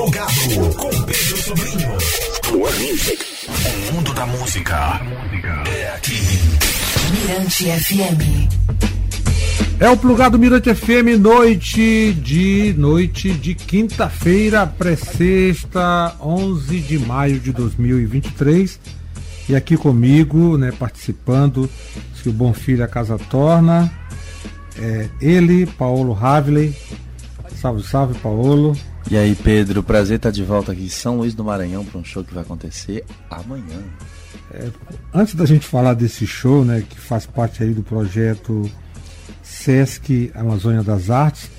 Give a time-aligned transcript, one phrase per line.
[0.00, 1.90] Plugado com Pedro Sobrinho.
[2.54, 4.98] O mundo da música
[5.68, 6.22] é aqui.
[7.12, 8.48] Mirante FM.
[9.78, 17.52] É o Plugado Mirante FM, noite de noite de quinta-feira, pré-sexta, 11 de maio de
[17.52, 18.80] 2023.
[19.50, 21.68] E aqui comigo, né, participando,
[22.14, 23.92] se o Bom Filho a Casa Torna,
[24.78, 26.74] é ele, Paulo Havley.
[27.60, 28.74] Salve, salve, Paulo.
[29.08, 32.04] E aí, Pedro, prazer estar de volta aqui em São Luís do Maranhão para um
[32.04, 33.82] show que vai acontecer amanhã.
[34.52, 34.68] É,
[35.14, 38.70] antes da gente falar desse show, né, que faz parte aí do projeto
[39.42, 41.50] Sesc Amazônia das Artes,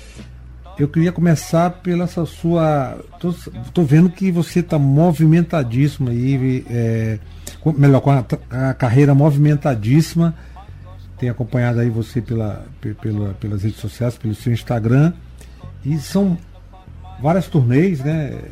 [0.78, 2.98] eu queria começar pela sua.
[3.20, 3.34] Tô,
[3.74, 7.18] tô vendo que você está movimentadíssimo aí, é,
[7.76, 10.34] melhor, com a, a, carreira movimentadíssima.
[11.18, 12.64] Tenho acompanhado aí você pela,
[13.00, 15.12] pela, pelas redes sociais, pelo seu Instagram.
[15.84, 16.38] E são
[17.22, 18.42] várias turnês, né?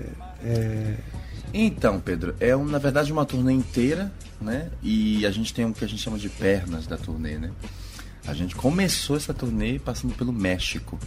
[0.45, 0.95] É...
[1.52, 4.71] Então, Pedro, é na verdade uma turnê inteira, né?
[4.82, 7.51] E a gente tem o que a gente chama de pernas da turnê, né?
[8.27, 10.99] A gente começou essa turnê passando pelo México.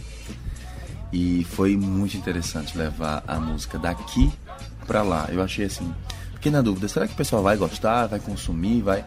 [1.10, 4.30] E foi muito interessante levar a música daqui
[4.86, 5.28] para lá.
[5.30, 5.94] Eu achei assim,
[6.34, 9.04] fiquei na dúvida, será que o pessoal vai gostar, vai consumir, vai?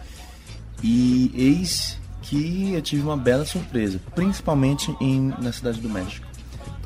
[0.81, 6.27] E eis que eu tive uma bela surpresa, principalmente em, na cidade do México.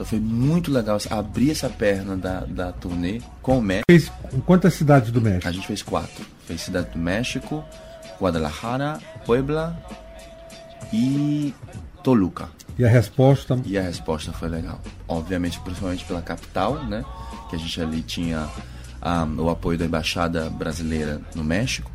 [0.02, 3.86] Então foi muito legal abrir essa perna da, da turnê com o México.
[3.88, 4.12] Fez
[4.48, 5.48] quantas cidades do México?
[5.48, 6.26] A gente fez quatro.
[6.48, 7.64] Fez Cidade do México,
[8.20, 9.78] Guadalajara, Puebla
[10.92, 11.54] e
[12.04, 12.50] Toluca.
[12.80, 13.60] E a resposta?
[13.64, 14.82] E a resposta foi legal.
[15.08, 17.06] Obviamente, principalmente pela capital, né?
[17.48, 18.50] Que a gente ali tinha
[19.04, 21.92] um, o apoio da Embaixada Brasileira no México.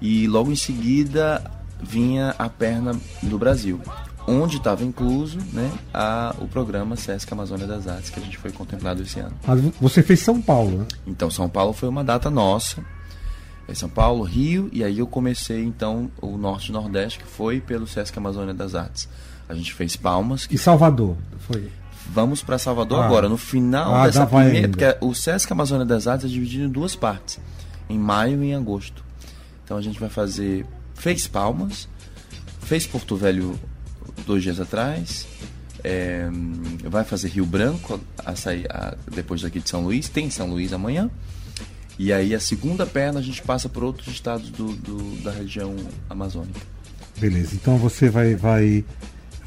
[0.00, 1.44] E logo em seguida
[1.78, 3.82] vinha a perna do Brasil,
[4.28, 8.52] onde estava incluso né, a, o programa Sesc Amazônia das Artes, que a gente foi
[8.52, 9.34] contemplado esse ano.
[9.46, 10.86] Mas você fez São Paulo, né?
[11.06, 12.82] Então, São Paulo foi uma data nossa
[13.68, 17.60] é São Paulo, Rio, e aí eu comecei então o Norte e Nordeste, que foi
[17.60, 19.06] pelo Sesc Amazônia das Artes.
[19.46, 20.46] A gente fez Palmas.
[20.46, 20.54] Que...
[20.54, 21.70] E Salvador, foi?
[22.10, 23.04] Vamos para Salvador ah.
[23.04, 24.68] agora, no final ah, dessa primeira.
[24.68, 27.38] Porque o Sesc Amazônia das Artes é dividido em duas partes,
[27.90, 29.04] em maio e em agosto.
[29.64, 30.64] Então a gente vai fazer.
[30.94, 31.86] Fez Palmas,
[32.60, 33.60] fez Porto Velho
[34.26, 35.26] dois dias atrás,
[35.84, 36.28] é,
[36.84, 40.72] vai fazer Rio Branco a sair, a, depois daqui de São Luís, tem São Luís
[40.72, 41.10] amanhã.
[41.98, 45.74] E aí a segunda perna a gente passa por outros estados do, do da região
[46.08, 46.60] amazônica.
[47.18, 48.84] Beleza, então você vai, vai,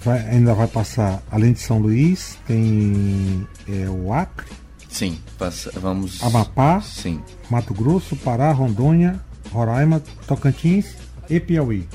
[0.03, 4.45] vai, ainda vai passar, além de São Luís, tem é, o Acre?
[4.89, 6.21] Sim, passa, vamos.
[6.21, 7.21] Amapá, sim.
[7.49, 10.95] Mato Grosso, Pará, Rondônia, Roraima, Tocantins
[11.29, 11.87] e Piauí.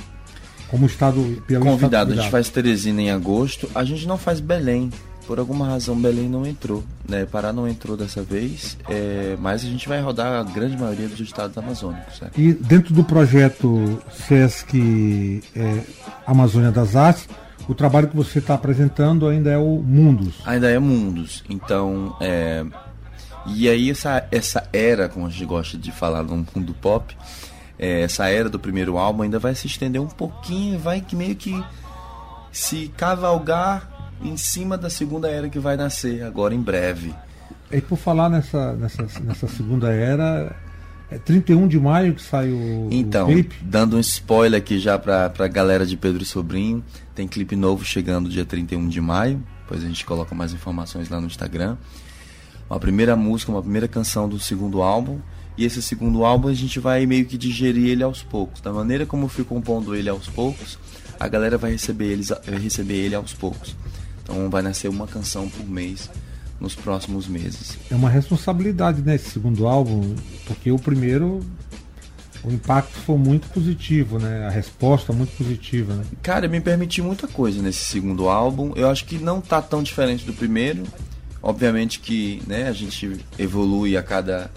[0.69, 1.65] Como estado Piauí.
[1.65, 3.71] Convidado, a gente faz Teresina em agosto.
[3.75, 4.91] A gente não faz Belém,
[5.27, 6.85] por alguma razão, Belém não entrou.
[7.09, 7.27] Né?
[7.27, 11.21] Pará não entrou dessa vez, é, mas a gente vai rodar a grande maioria dos
[11.21, 12.19] estados amazônicos.
[12.19, 12.41] Certo?
[12.41, 15.81] E dentro do projeto SESC é,
[16.27, 17.29] Amazônia das Artes,
[17.69, 20.37] o trabalho que você está apresentando ainda é o Mundos.
[20.45, 21.43] Ainda é Mundos.
[21.51, 22.65] Então, é...
[23.47, 27.17] e aí essa, essa era, como a gente gosta de falar no mundo pop,
[27.79, 31.37] é, essa era do primeiro álbum ainda vai se estender um pouquinho, vai que meio
[31.37, 31.63] que
[32.51, 37.15] se cavalgar em cima da segunda era que vai nascer agora em breve.
[37.71, 40.57] E por falar nessa, nessa, nessa segunda era,
[41.11, 42.89] é 31 de maio que sai o.
[42.91, 46.83] Então, o dando um spoiler aqui já pra, pra galera de Pedro Sobrinho,
[47.15, 51.21] tem clipe novo chegando dia 31 de maio, depois a gente coloca mais informações lá
[51.21, 51.77] no Instagram.
[52.71, 55.21] Uma primeira música, uma primeira canção do segundo álbum.
[55.57, 58.61] E esse segundo álbum a gente vai meio que digerir ele aos poucos.
[58.61, 60.79] Da maneira como eu fui compondo ele aos poucos,
[61.19, 63.75] a galera vai receber, eles, vai receber ele aos poucos.
[64.23, 66.11] Então vai nascer uma canção por mês
[66.61, 67.79] nos próximos meses.
[67.91, 70.15] É uma responsabilidade, né, esse segundo álbum,
[70.47, 71.45] porque o primeiro
[72.47, 74.47] o impacto foi muito positivo, né?
[74.47, 76.05] A resposta muito positiva, né?
[76.23, 78.73] Cara, me permitiu muita coisa nesse segundo álbum.
[78.77, 80.85] Eu acho que não tá tão diferente do primeiro.
[81.43, 84.49] Obviamente que, né, a gente evolui a cada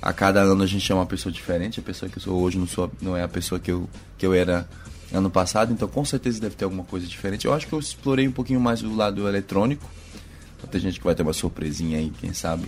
[0.00, 1.80] a cada ano a gente é uma pessoa diferente.
[1.80, 3.88] A pessoa que eu sou hoje não sou não é a pessoa que eu
[4.18, 4.68] que eu era
[5.12, 7.46] ano passado, então com certeza deve ter alguma coisa diferente.
[7.46, 9.88] Eu acho que eu explorei um pouquinho mais o lado eletrônico.
[10.70, 12.66] Tem gente que vai ter uma surpresinha aí, quem sabe,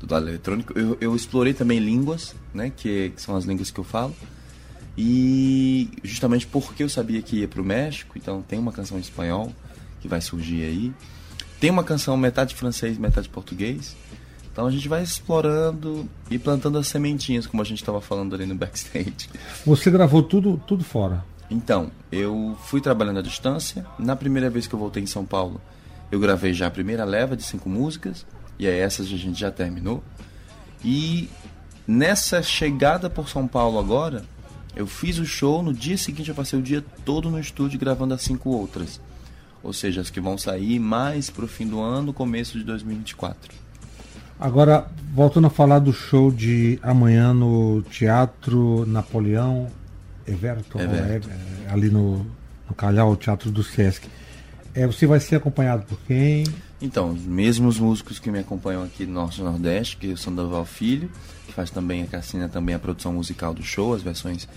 [0.00, 0.78] do lado eletrônico.
[0.78, 4.14] Eu, eu explorei também línguas, né, que, que, são as línguas que eu falo.
[4.98, 9.00] E justamente porque eu sabia que ia para o México, então tem uma canção em
[9.00, 9.50] espanhol
[10.00, 10.92] que vai surgir aí.
[11.58, 13.96] Tem uma canção metade francês, metade português.
[14.52, 18.44] Então a gente vai explorando e plantando as sementinhas, como a gente estava falando ali
[18.44, 19.30] no backstage.
[19.64, 21.24] Você gravou tudo, tudo fora?
[21.50, 23.86] Então, eu fui trabalhando à distância.
[23.98, 25.60] Na primeira vez que eu voltei em São Paulo,
[26.10, 28.26] eu gravei já a primeira leva de cinco músicas.
[28.58, 30.02] e aí essas a gente já terminou.
[30.84, 31.30] E
[31.86, 34.24] nessa chegada por São Paulo agora,
[34.76, 38.12] eu fiz o show, no dia seguinte eu passei o dia todo no estúdio gravando
[38.12, 39.00] as cinco outras.
[39.62, 43.54] Ou seja, as que vão sair mais pro fim do ano, começo de 2024.
[44.42, 49.70] Agora, voltando a falar do show de amanhã no Teatro Napoleão
[50.26, 51.30] Everton, Everton.
[51.30, 52.26] É, ali no,
[52.68, 54.08] no Calhau, o Teatro do Sesc.
[54.74, 56.44] É, você vai ser acompanhado por quem?
[56.80, 60.16] Então, os mesmos músicos que me acompanham aqui no Norte e Nordeste, que é o
[60.16, 61.08] Sandoval Filho,
[61.46, 64.48] que faz também, que assina também a produção musical do show, as versões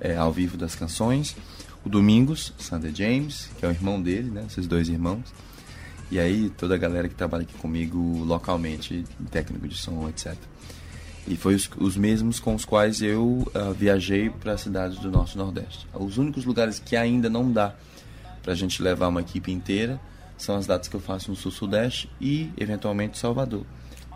[0.00, 1.36] é, ao vivo das canções.
[1.84, 4.44] O Domingos, Sander James, que é o irmão dele, né?
[4.48, 5.24] Esses dois irmãos.
[6.10, 10.34] E aí toda a galera que trabalha aqui comigo localmente, técnico de som, etc.
[11.26, 15.08] E foi os, os mesmos com os quais eu uh, viajei para as cidades do
[15.08, 15.88] e Nordeste.
[15.92, 17.74] Os únicos lugares que ainda não dá
[18.42, 20.00] para a gente levar uma equipe inteira
[20.38, 23.64] são as datas que eu faço no Sul-Sudeste e, eventualmente, Salvador.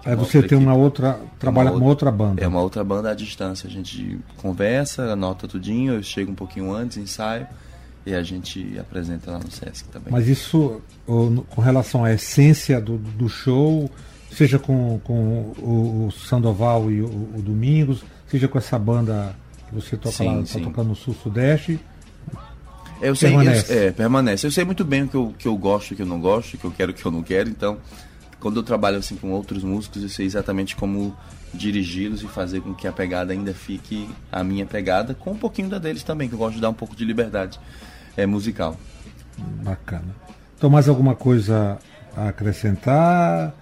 [0.04, 2.43] Aí você tem uma outra, trabalha com uma outra banda.
[2.43, 3.66] É uma outra banda à distância.
[3.66, 7.46] A gente conversa, anota tudinho, eu chego um pouquinho antes, ensaio
[8.05, 10.12] e a gente apresenta lá no Sesc também.
[10.12, 13.91] Mas isso, com relação à essência do, do show,
[14.31, 19.35] seja com, com o, o Sandoval e o, o, Domingos, seja com essa banda
[19.69, 21.79] que você toca sim, lá, tá tocando no Sul-Sudeste,
[23.00, 23.73] eu sei, permanece.
[23.73, 24.46] Eu, é, permanece.
[24.46, 26.55] Eu sei muito bem o que eu, que eu gosto, o que eu não gosto,
[26.55, 27.49] o que eu quero, o que eu não quero.
[27.49, 27.79] Então,
[28.38, 31.17] quando eu trabalho assim com outros músicos, eu sei exatamente como
[31.53, 35.69] dirigi-los e fazer com que a pegada ainda fique a minha pegada, com um pouquinho
[35.69, 37.58] da deles também, que eu gosto de dar um pouco de liberdade
[38.16, 38.76] é, musical.
[39.62, 40.14] Bacana.
[40.56, 41.78] Então, mais alguma coisa
[42.16, 43.54] a acrescentar?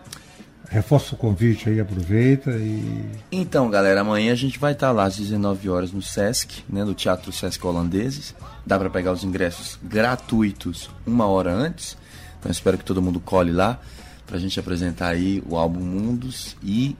[0.68, 3.08] Reforça o convite aí, aproveita e.
[3.32, 6.92] Então, galera, amanhã a gente vai estar lá às 19 horas no Sesc, né, no
[6.92, 8.34] Teatro Sesc Holandeses.
[8.66, 11.96] Dá para pegar os ingressos gratuitos uma hora antes.
[12.38, 13.80] Então espero que todo mundo cole lá
[14.26, 16.94] pra gente apresentar aí o álbum Mundos e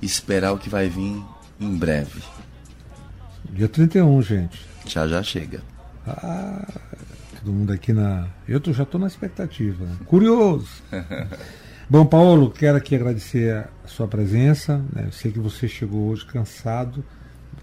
[0.00, 1.22] esperar o que vai vir
[1.60, 2.22] em breve.
[3.50, 4.66] Dia 31, gente.
[4.86, 5.60] Já já chega.
[6.10, 6.66] Ah,
[7.38, 8.26] todo mundo aqui na.
[8.46, 9.84] Eu tô, já tô na expectativa.
[9.84, 9.96] Né?
[10.06, 10.68] Curioso.
[11.90, 14.78] Bom, Paulo, quero aqui agradecer a sua presença.
[14.92, 15.04] Né?
[15.06, 17.04] Eu sei que você chegou hoje cansado.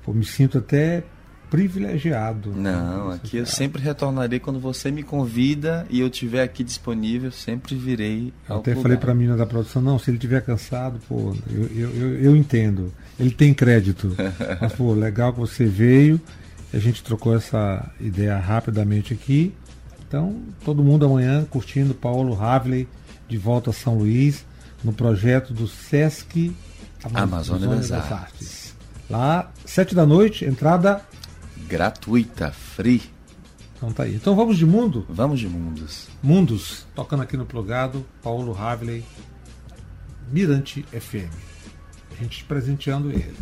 [0.04, 1.04] Pô, me sinto até
[1.50, 2.52] privilegiado.
[2.52, 3.16] Não, né?
[3.16, 8.34] aqui eu sempre retornarei quando você me convida e eu estiver aqui disponível, sempre virei.
[8.50, 11.68] Eu até falei para a menina da produção, não, se ele estiver cansado, pô, eu,
[11.76, 12.92] eu, eu, eu, entendo.
[13.20, 14.16] Ele tem crédito.
[14.60, 16.20] Mas, pô, legal que você veio.
[16.74, 19.54] A gente trocou essa ideia rapidamente aqui.
[20.08, 22.88] Então, todo mundo amanhã curtindo Paulo Havley
[23.28, 24.46] de volta a São Luís,
[24.84, 26.56] no projeto do Sesc
[27.04, 28.12] Amazônia, Amazônia das, das Artes.
[28.12, 28.76] Artes.
[29.10, 31.02] Lá, sete da noite, entrada
[31.68, 33.02] gratuita, free.
[33.76, 34.16] Então tá aí.
[34.16, 35.06] Então vamos de mundo?
[35.10, 36.08] Vamos de mundos.
[36.22, 39.04] Mundos, tocando aqui no plugado, Paulo Havley,
[40.32, 41.34] Mirante FM.
[42.12, 43.36] A gente presenteando ele.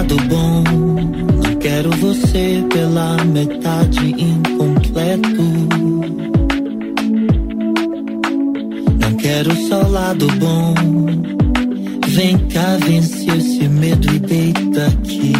[0.00, 0.64] Lado bom.
[1.44, 5.42] Não quero você pela metade incompleto.
[8.98, 10.74] Não quero só o lado bom.
[12.08, 15.32] Vem cá, vence esse medo e deita aqui.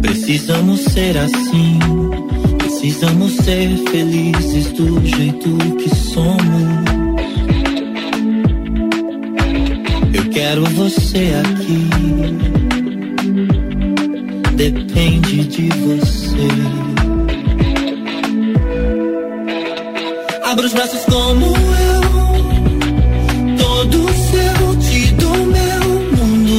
[0.00, 1.78] Precisamos ser assim.
[2.58, 7.03] Precisamos ser felizes do jeito que somos.
[10.34, 11.88] Quero você aqui.
[14.56, 16.48] Depende de você.
[20.44, 22.02] Abra os braços como eu.
[23.58, 25.84] Todo seu, te dou meu
[26.16, 26.58] mundo.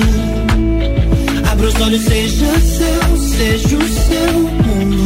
[1.52, 5.06] Abra os olhos, seja seu, seja o seu mundo.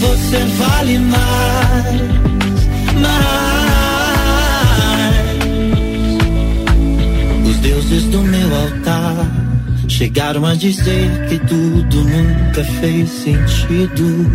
[0.00, 2.29] Você vale mais.
[7.90, 9.26] Deuses do meu altar
[9.88, 14.30] chegaram a dizer que tudo nunca fez sentido.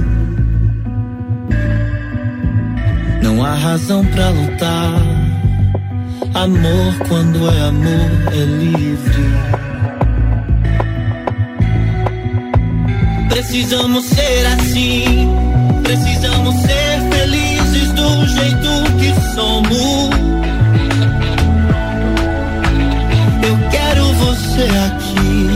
[3.23, 5.01] Não há razão para lutar.
[6.33, 9.23] Amor, quando é amor, é livre.
[13.29, 15.29] Precisamos ser assim.
[15.81, 20.14] Precisamos ser felizes do jeito que somos.
[24.55, 25.47] Você aqui.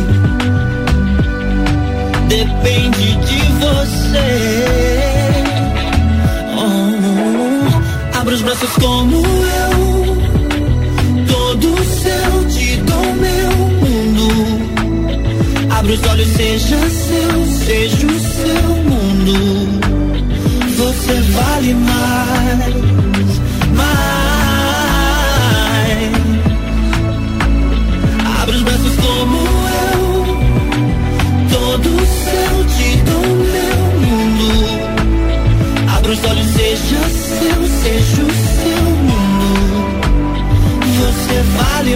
[2.27, 4.29] Depende de você.
[6.58, 6.89] Oh.
[8.41, 10.18] braços como eu,
[11.27, 14.27] todo seu, te dou meu mundo.
[15.72, 19.34] Abre os olhos, seja seu, seja o seu mundo.
[20.77, 23.08] Você vale mais.
[41.39, 41.96] Você vale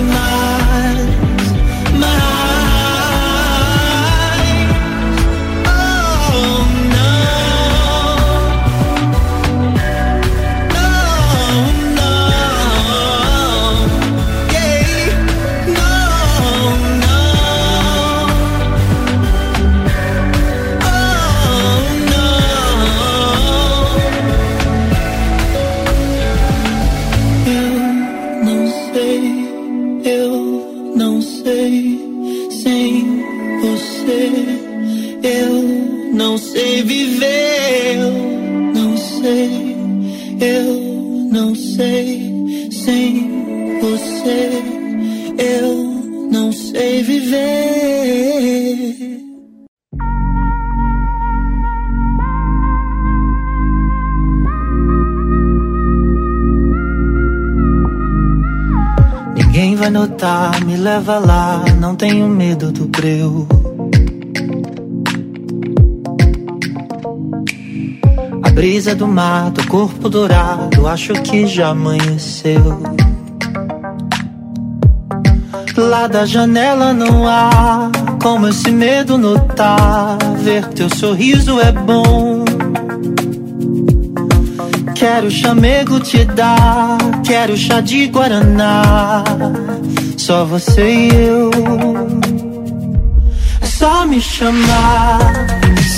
[35.24, 35.64] Eu
[36.14, 38.12] não sei viver, eu
[38.76, 39.76] não sei,
[40.42, 40.76] eu
[41.32, 43.32] não sei sem
[43.80, 44.52] você.
[45.38, 47.44] Eu não sei viver.
[59.38, 63.48] Ninguém vai notar, me leva lá, não tenho medo do breu.
[68.54, 72.82] Brisa do mato, corpo dourado, acho que já amanheceu.
[75.76, 77.92] Lá da janela não há
[78.22, 80.18] como esse medo notar.
[80.38, 82.46] Ver teu sorriso é bom.
[84.94, 89.24] Quero chamego te dar, quero chá de guaraná.
[90.18, 91.50] Só você e eu.
[93.62, 95.20] É só me chamar,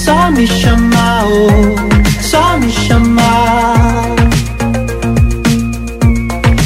[0.03, 4.15] só me chamar, oh, só me chamar.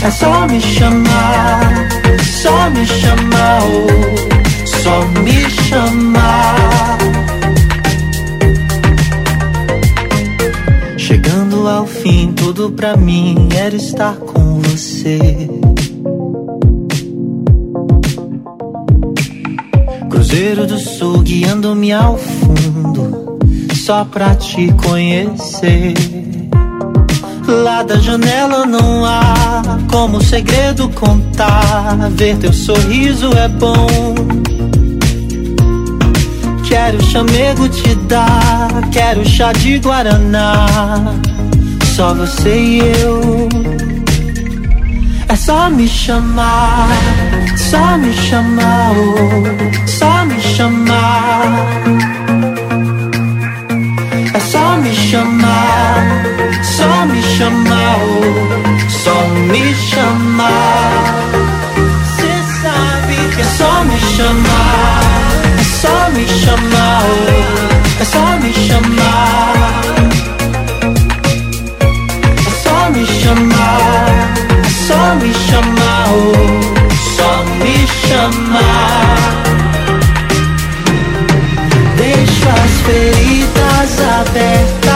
[0.02, 1.90] É só me chamar,
[2.42, 6.98] só me chamar, oh, só me chamar.
[10.98, 15.20] Chegando ao fim, tudo pra mim era estar com você.
[20.10, 22.99] Cruzeiro do Sul guiando-me ao fundo,
[23.80, 25.94] só pra te conhecer.
[27.48, 32.10] Lá da janela não há como segredo contar.
[32.12, 33.88] Ver teu sorriso é bom.
[36.68, 40.68] Quero chamego te dar, quero chá de guaraná.
[41.96, 43.50] Só você e eu.
[45.28, 46.90] É só me chamar,
[47.56, 52.19] só me chamar, oh, só me chamar.
[55.10, 56.06] Chamar,
[56.62, 61.04] só me chamar, oh, só me chamar.
[62.16, 65.02] Cê sabe que é só me chamar,
[65.60, 69.74] é só me chamar, oh, é só me chamar.
[72.46, 76.62] É só me chamar, é só me chamar, oh,
[77.18, 79.18] só me chamar.
[81.98, 84.89] Deixo as feridas abertas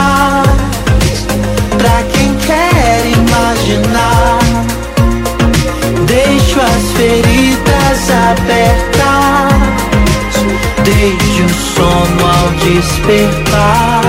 [8.44, 10.34] abertas
[10.84, 14.02] desde o sono ao despertar.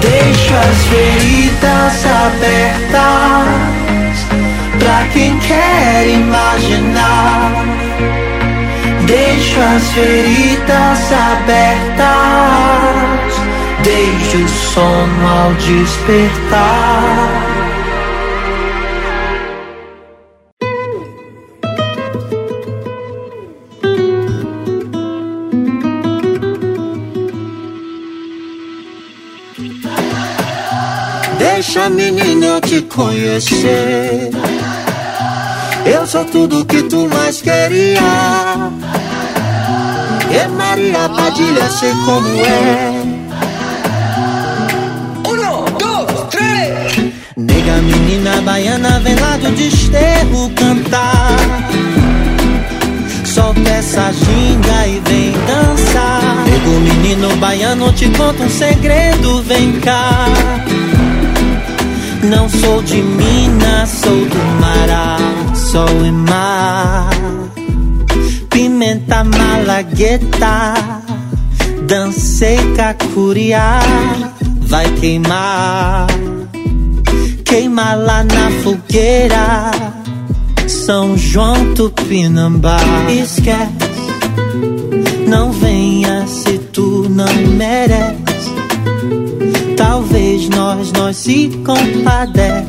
[0.00, 3.46] Deixo as feridas abertas
[4.78, 7.52] pra quem quer imaginar.
[9.06, 12.04] Deixo as feridas abertas
[13.82, 17.33] desde o sono ao despertar.
[31.38, 34.30] Deixa menina eu te conhecer.
[35.86, 38.00] Eu sou tudo que tu mais queria.
[40.30, 43.04] E Maria Padilha, sei como é.
[47.36, 51.36] Nega menina baiana vem lá do desterro cantar.
[53.24, 56.33] Solta essa ginga e vem dançar.
[56.54, 60.26] Nego menino baiano te conta um segredo, vem cá.
[62.22, 65.16] Não sou de Minas, sou do Mará,
[65.52, 67.10] sol e mar.
[68.50, 70.74] Pimenta malagueta,
[71.88, 73.80] dancei cacuriá,
[74.60, 76.06] vai queimar.
[77.44, 79.72] Queima lá na fogueira,
[80.68, 82.78] São João Tupinambá.
[83.10, 83.93] Esquece,
[85.34, 88.54] não venha se tu não merece.
[89.76, 92.68] Talvez nós, nós se compadece.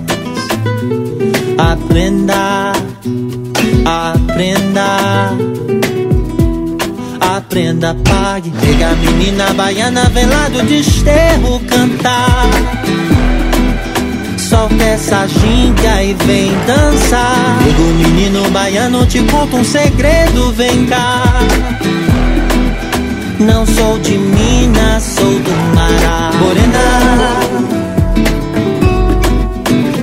[1.60, 2.74] Aprenda,
[3.86, 5.32] aprenda.
[7.22, 8.52] Aprenda, pague.
[8.60, 12.50] Pega a menina baiana, vem lá do desterro cantar.
[14.40, 17.60] Solta essa ginga e vem dançar.
[17.62, 21.24] Pega menino baiano, te conta um segredo, vem cá.
[23.40, 26.32] Não sou de Minas, sou do Mará.
[26.40, 26.86] Morena,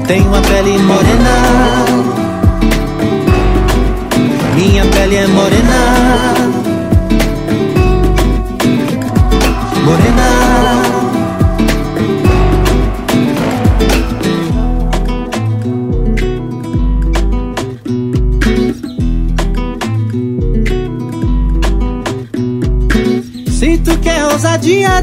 [0.07, 2.13] tenho uma pele morena.
[4.55, 5.27] Minha pele é.
[5.27, 6.52] Morena.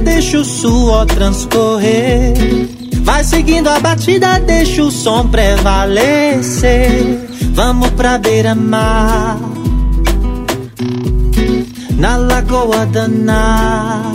[0.04, 2.34] Deixa o suor transcorrer.
[3.04, 7.28] Vai seguindo a batida, deixa o som prevalecer.
[7.54, 9.38] Vamos pra beira-mar,
[11.98, 14.14] na lagoa da Ná.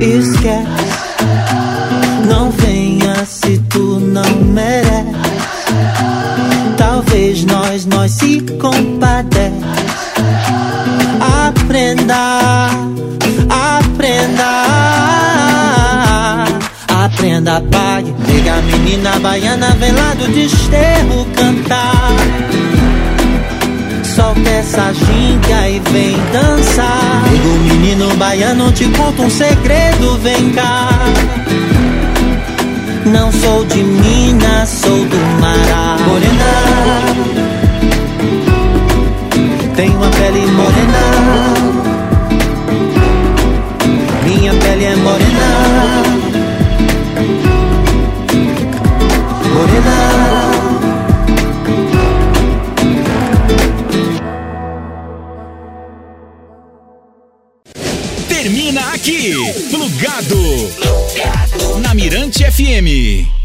[0.00, 0.66] Esquece,
[2.28, 5.16] não venha se tu não merece.
[6.76, 9.66] Talvez nós, nós se compadece.
[11.46, 12.70] Aprenda,
[17.46, 18.14] aprenda, pague.
[18.26, 22.12] Pega a menina baiana, vem lá do desterro cantar.
[24.02, 27.22] Solta essa ginga e vem dançar.
[27.30, 30.88] Pega o menino baiano, te conta um segredo, vem cá.
[33.06, 35.96] Não sou de Minas, sou do Mará.
[36.06, 36.46] Morena.
[39.76, 41.05] Tenho uma pele morena.
[59.06, 59.30] Aqui,
[59.70, 60.36] plugado.
[61.80, 63.35] Na Mirante FM.